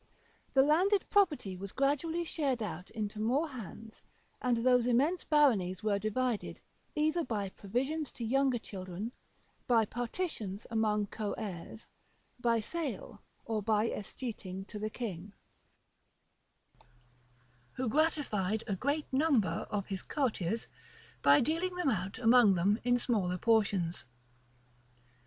The 0.55 0.63
landed 0.63 1.07
property 1.11 1.55
was 1.55 1.71
gradually 1.71 2.23
shared 2.23 2.63
out 2.63 2.89
into 2.89 3.19
more 3.19 3.49
hands; 3.49 4.01
and 4.41 4.57
those 4.57 4.87
immense 4.87 5.23
baronies 5.23 5.83
were 5.83 5.99
divided, 5.99 6.59
either 6.95 7.23
by 7.23 7.49
provisions 7.49 8.11
to 8.13 8.25
younger 8.25 8.57
children, 8.57 9.11
by 9.67 9.85
partitions 9.85 10.65
among 10.71 11.05
co 11.05 11.33
heirs, 11.33 11.85
by 12.39 12.59
sale, 12.61 13.21
or 13.45 13.61
by 13.61 13.89
escheating 13.89 14.65
to 14.69 14.79
the 14.79 14.89
king, 14.89 15.33
who 17.73 17.87
gratified 17.87 18.63
a 18.65 18.75
great 18.75 19.05
number 19.13 19.67
of 19.69 19.85
his 19.85 20.01
courtiers 20.01 20.65
by 21.21 21.39
dealing 21.41 21.75
them 21.75 21.89
out 21.89 22.17
among 22.17 22.55
them 22.55 22.79
in 22.83 22.97
smaller 22.97 23.37
portions. 23.37 24.05